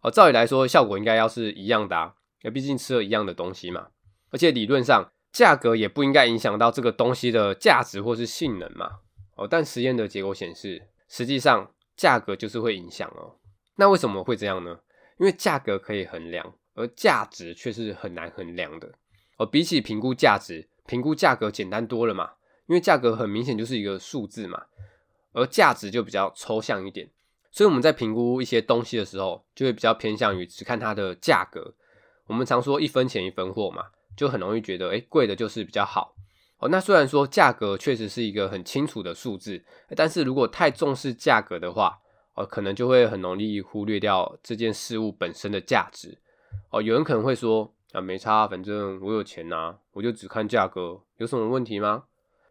[0.00, 2.14] 哦，照理来说，效果应该要是一样的啊。
[2.54, 3.88] 毕竟吃了一样的东西嘛。
[4.30, 9.00] 而且理论上，价格也不应该影响到这个东西的价值或是性能嘛。
[9.34, 13.34] 哦，但实验的结果显示，实际上价格就是会影响哦。
[13.74, 14.78] 那为什么会这样呢？
[15.18, 18.92] 因为价格可以衡量，而价值却是很难衡量的。
[19.36, 22.34] 哦，比起评估价值，评估价格简单多了嘛。
[22.66, 24.66] 因为价格很明显就是一个数字嘛，
[25.32, 27.10] 而价值就比较抽象一点。
[27.50, 31.74] 所以我们在评估一些东西的时候，就会比较偏向于只看它的价格。
[32.26, 36.14] 我们常说一分钱一分货嘛，就很容易觉得，诶，贵的就是比较好。
[36.58, 39.64] 哦，那虽然说价格确实是一个很清楚的数字，
[39.96, 42.00] 但是如果太重视价格的话，
[42.34, 46.18] 哦，可能就会很容易忽略掉这件事物本身的价值。
[46.70, 52.04] 哦，有人可能会说，啊，没差，反正我有钱呐，我就只看价格，有什么问题吗？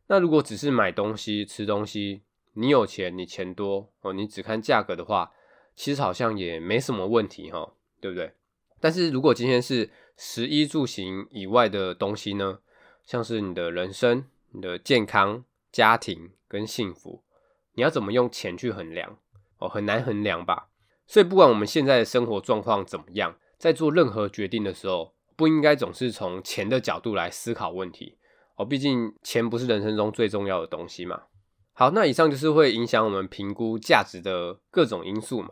[0.07, 2.21] 那如果只是买东西、吃东西，
[2.53, 5.31] 你有钱，你钱多哦，你只看价格的话，
[5.75, 8.33] 其实好像也没什么问题哈，对不对？
[8.79, 12.59] 但是如果今天是食衣住行以外的东西呢？
[13.03, 17.23] 像是你的人生、你的健康、家庭跟幸福，
[17.73, 19.17] 你要怎么用钱去衡量？
[19.57, 20.69] 哦，很难衡量吧。
[21.05, 28.17] 所以不管我们现在的生活状况怎么样，在做任何决定的时候，不应该总是从钱的角度来思考问题
[28.55, 28.63] 哦。
[28.63, 31.23] 毕竟钱不是人生中最重要的东西嘛。
[31.73, 35.49] 好，那以上就是会影响我们评估价值的各种因素嘛。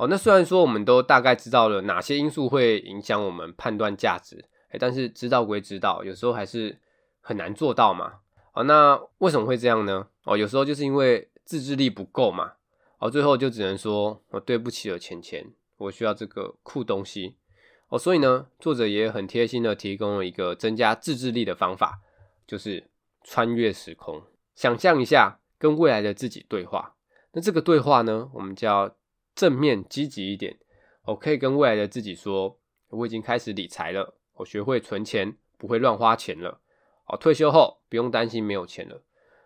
[0.00, 4.42] 哦，那虽然说我们都大概知道了哪些因素会影响我们判断价值。
[4.70, 6.78] 哎，但是知道归知道，有时候还是
[7.20, 8.14] 很难做到嘛。
[8.54, 10.06] 哦，那为什么会这样呢？
[10.24, 12.52] 哦，有时候就是因为自制力不够嘛。
[12.98, 17.36] 哦，最后就只能说，哦，对不起了，钱钱，我需要这个酷东西。
[17.90, 22.00] 哦，所以呢，作者也很贴心的提供了一个增加自制力的方法，
[22.46, 22.88] 就是
[23.22, 24.22] 穿越时空，
[24.54, 26.94] 想象一下跟未来的自己对话。
[27.32, 28.94] 那这个对话呢，我们叫
[29.40, 30.58] 正面积极一点。
[31.06, 32.58] 我可以跟未来的自己说，
[32.90, 34.18] 我已经开始理财了。
[34.34, 36.60] 我学会存钱，不会乱花钱了。
[37.06, 39.02] 哦，退休后不用担心没有钱了。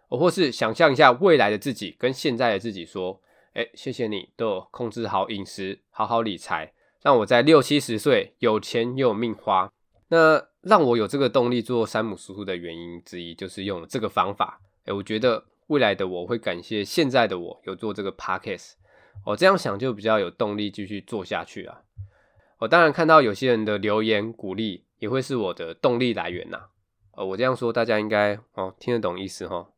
[0.09, 3.23] 哦，或是想象一下未来的自己跟现在的自己说
[3.55, 9.73] ：“哎，谢谢你都有控制好饮食，好好理财，让我在六七十岁有钱又有命花。”
[10.11, 14.61] 那让我有这个动力做山姆叔叔的原因之一，就是用了这个方法。
[14.87, 18.73] 哎，我觉得未来的我会感谢现在的我有做这个 podcast。
[19.25, 21.83] 哦，这样想就比较有动力继续做下去啊。
[22.59, 26.67] 我当然看到有些人的留言鼓励，也会是我的动力来源呐。
[27.13, 29.69] 呃，我这样说，大家应该哦听得懂意思齁。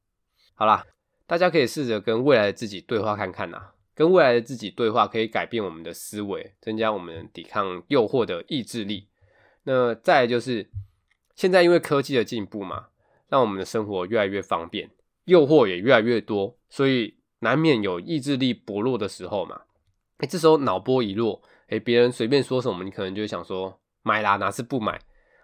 [0.55, 0.87] 好啦，
[1.27, 3.71] 大家可以试着跟未来的自己对话看看呐。
[3.95, 9.09] 跟未来的自己对话可以改变我们的思维，增加我们抵抗诱惑的意志力。
[9.65, 10.69] 那再来就是，
[11.35, 12.89] 现在因为科技的进步嘛，
[13.29, 14.91] 让我们的生活越来越方便，
[15.25, 19.63] 诱惑也越来越多，所以难免有意志力薄弱的时候嘛。
[20.19, 21.43] 哎，这时候脑波一弱。
[21.69, 25.01] 诶，别人随便说什么，你可能就会想说买啦，哪次不买？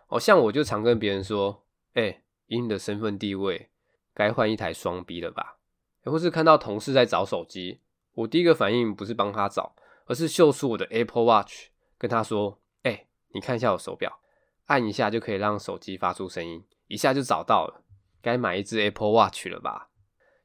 [0.07, 3.71] 哦，像我就常跟别人说，诶，以你的身份地位，
[4.15, 5.59] 该换一台双 B 了吧？
[6.05, 7.81] 或是看到同事在找手机，
[8.15, 9.75] 我第一个反应不是帮他找，
[10.07, 14.21] 而是秀出我的 Apple Watch，跟他说，诶，你看一下我手表，
[14.67, 17.83] 按一下就可以让手机发出声音，一下就找到了，
[18.21, 19.89] 该买一只 Apple Watch 了吧？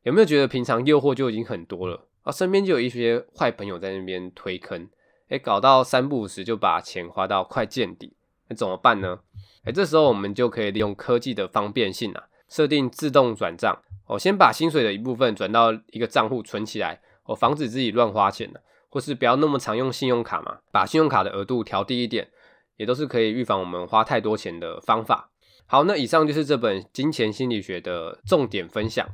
[0.08, 2.06] 有没有觉得平常诱惑就已经很多了？
[2.24, 4.88] 啊，身边就有一些坏朋友在那边推坑。
[5.28, 8.14] 哎，搞到三不五时就把钱花到快见底，
[8.48, 9.20] 那怎么办呢？
[9.66, 18.50] 哎，这时候我们就可以利用科技的方便性啊，设定自动转账哦，先把薪水的一部分转到一个账户存起来，哦，防止自己乱花钱，
[18.88, 22.30] 或是不要那么常用信用卡嘛，把信用卡的额度调低一点，
[22.78, 25.32] 也都是可以预防我们花太多钱的方法。
[25.66, 29.06] 好，那以上就是这本《金钱心理学》的重点分享。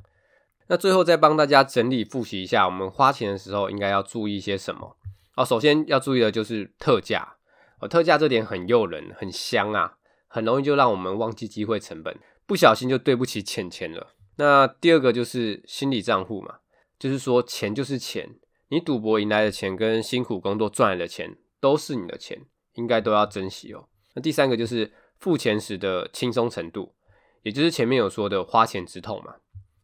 [0.67, 4.97] 那最后再帮大家整理复习一下，我们花钱的时候应该要注意些什么。
[5.35, 7.35] 哦，首先要注意的就是特价
[7.79, 9.97] 哦，特价这点很诱人，很香啊，
[10.27, 14.13] 很容易就让我们忘记机会成本，不小心就对不起钱钱了。
[14.37, 16.59] 那第二个就是心理账户嘛，
[16.97, 18.35] 就是说钱就是钱，
[18.69, 22.45] 你赌博赢来的钱跟辛苦工作赚来的钱都是你的钱，
[22.75, 23.87] 应该都要珍惜哦。
[24.13, 26.93] 那第三个就是付钱时的轻松程度，
[27.41, 29.35] 也就是前面有说的花钱之痛嘛。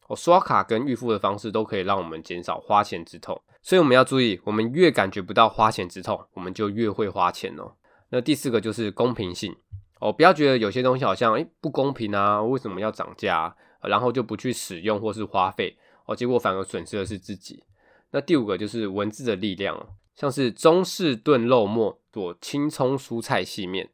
[0.09, 7.73] 我刷卡跟预付的方式都可以让我们减少花钱之痛，所以我们要注意，我们越感觉不到花钱之痛，我们就越会花钱哦。
[8.09, 9.55] 那第四个就是公平性
[9.99, 17.63] 哦，不要觉得有些东西好像诶不公平啊，为什么要涨价，然后就不去使用或是花费哦，结果反而损失的是自己。
[18.09, 23.91] 那第五个就是文字的力量，像是中式炖肉末佐青葱蔬菜细面，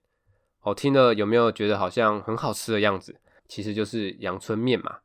[0.61, 3.20] 哦，听了有没有觉得好像很好吃的样子？
[3.49, 4.99] 其实就是阳春面嘛。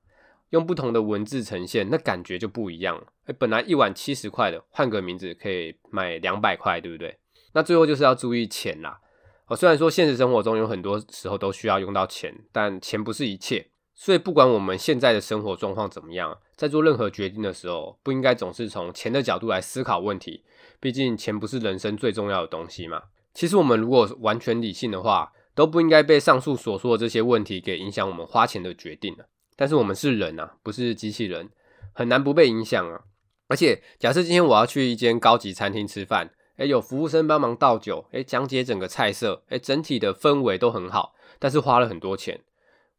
[0.50, 3.06] 用不同的文字呈现，那感觉就不一样了。
[3.26, 7.18] 哎，本来一碗七十块的，换个名字可以卖两百块，对不对？
[7.52, 9.00] 那最后就是要注意钱啦。
[9.46, 13.68] 哦，虽然说现实生活中有很多时候都需要用到钱，但钱不是一切。
[13.94, 20.44] 所以不管我们现在的生活状况怎么样，在做任何决定的时候，不应该总是从钱的角度来思考问题。
[20.80, 23.02] 毕竟钱不是人生最重要的东西嘛。
[23.34, 29.26] 其实我们如果完全理性的话，都不应该被上述所说的这些问题给影响我们花钱的决定了。
[29.60, 31.50] 但是我们是人啊，不是机器人，
[31.92, 33.02] 很难不被影响啊。
[33.46, 36.30] 而且假设今天我要去一间高级餐厅吃饭。
[36.56, 42.40] 诶，有服务生帮忙倒酒，诶，讲解整个菜色，诶，整体的氛围都很好，但是花了很多钱，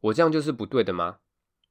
[0.01, 1.18] 我这样就是不对的吗？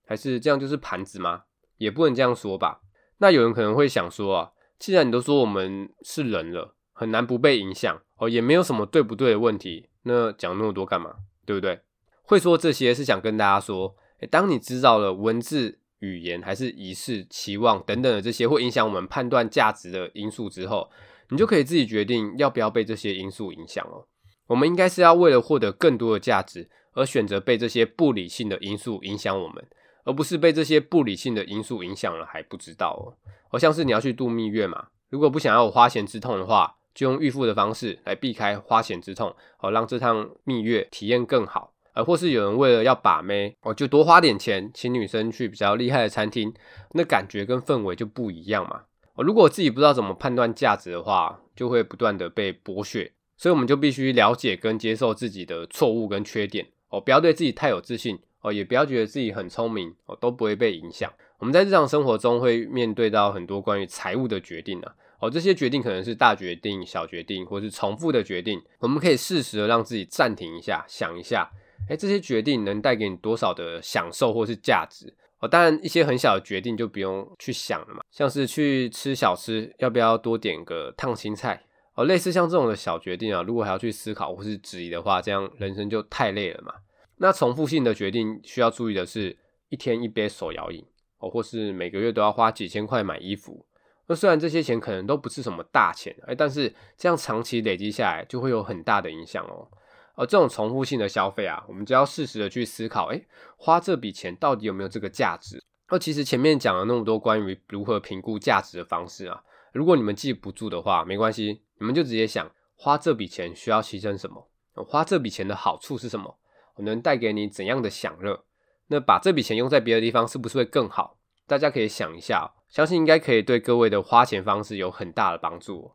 [0.07, 1.43] 还是这样就是盘子吗？
[1.79, 2.81] 也不能这样说吧。
[3.19, 11.17] 那有人可能会想说啊，既然你都说我们是人了，很难不被影响哦，也没有什么对不对的问题，那讲那么多干嘛？
[11.45, 11.81] 对不对？
[12.23, 20.91] 会说这些是想跟大家说，当你知道了文字、语言还是仪式、期望等等的这些会影响我们判断价值的因素之后。
[21.33, 24.05] 你就可以自己决定要不要被这些因素影响哦。
[24.49, 29.65] 我们应该是要为了获得更多的价值而选择被这些不理性的因素影响我们，
[30.03, 33.15] 而不是被这些不理性的因素影响了还不知道哦。
[33.49, 41.73] 好像是你要去度蜜月嘛，如果不想要有花钱之痛的话，就用预付的方式来避开花钱之痛，好让这趟蜜月体验更好。
[41.93, 46.53] 而或是有人为了要把妹，哦，就多花点钱请女生去比较厉害的餐厅，
[46.93, 48.83] 那感觉跟氛围就不一样嘛。
[49.17, 61.13] 如果自己不知道怎么判断价值的话，就会不断的被剥削，所以我们就必须了解跟接受自己的错误跟缺点哦，不要对自己太有自信哦，也不要觉得自己很聪明哦，都不会被影响。
[61.39, 71.51] 我们在日常生活中会面对到很多关于财务的决定啊，哦，这些决定可能是大决定、小决定，或是重复的决定，我们可以适时的让自己暂停一下，想一下，
[71.91, 75.13] 诶，这些决定能带给你多少的享受或是价值。
[75.41, 81.65] 哦，当然，一些很小的决定就不用去想了嘛，像是去吃小吃，要不要多点个烫青菜？
[81.95, 86.75] 哦，类似像这种的小决定啊，如果还要去思考或是质疑的话，这样人生就太累了嘛。
[87.17, 89.37] 那重复性的决定需要注意的是，
[89.71, 90.85] 一天一杯手摇饮，
[91.19, 93.67] 哦，或是每个月都要花几千块买衣服。
[94.07, 99.67] 那虽然这些钱可能都不是什么大钱，哎，但是这样长期累积下来，就会有很大的影响哦。
[100.15, 105.63] 而这种重复性的消费啊，我们就要适时的去思考，诶，花这笔钱到底有没有这个价值？
[105.89, 109.43] 那其实前面讲了那么多关于如何评估价值的方式啊，
[109.73, 114.49] 如果你们记不住的话，没关系，你们就直接想，花这笔钱需要牺牲什么？
[114.87, 116.39] 花这笔钱的好处是什么？
[116.77, 118.45] 我能带给你怎样的享乐？
[118.89, 121.19] 那把这笔钱用在别的地方，是不是会更好？
[121.47, 125.93] 大家可以想一下，相信应该可以对各位的花钱方式有很大的帮助。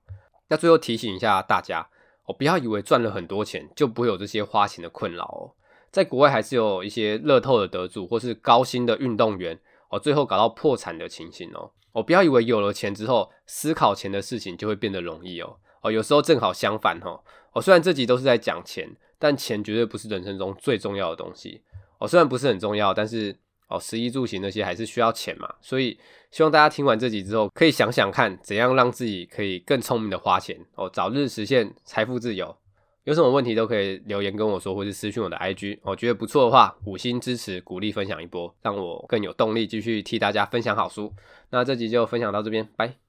[0.50, 1.90] 那最后提醒一下大家。
[2.26, 5.54] 我不要以为赚了很多钱就不会有这些花钱的困扰哦，
[5.92, 9.60] 在国外还是有一些乐透的得主或是高薪的运动员
[9.90, 11.72] 哦，最后搞到破产的情形哦。
[11.92, 15.58] 我不要以为有了钱之后思考钱的事情就会变得容易哦。
[15.82, 17.22] 哦，有时候正好相反哦。
[17.54, 21.62] 哦，虽然这集都是在讲钱，但钱绝对不是人生中最重要的东西
[22.00, 22.08] 哦。
[22.08, 23.38] 虽然不是很重要，但是。
[23.76, 25.98] 哦，食衣住行那些还是需要钱嘛，所以
[26.32, 32.56] 希望大家听完这集之后，可以想想看，怎样让自己可以更聪明的花钱哦，早日实现财富自由。
[33.04, 35.78] 有什么问题都可以留言跟我说，或是私讯我的 IG。
[35.84, 41.14] 我觉得不错的话，五星支持，鼓励分享一波，让我更有动力继续替大家分享好书。
[41.52, 43.05] 那这集就分享到这边，拜。